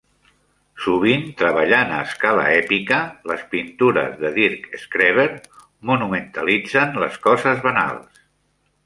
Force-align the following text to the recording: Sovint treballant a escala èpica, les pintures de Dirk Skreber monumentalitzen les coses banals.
Sovint 0.83 1.25
treballant 1.41 1.91
a 1.97 1.99
escala 2.05 2.45
èpica, 2.53 2.97
les 3.31 3.43
pintures 3.51 4.15
de 4.23 4.31
Dirk 4.39 4.65
Skreber 4.87 5.27
monumentalitzen 5.91 6.99
les 7.05 7.21
coses 7.29 7.63
banals. 7.69 8.25